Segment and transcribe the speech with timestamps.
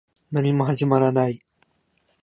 [0.31, 1.41] 何も始まらない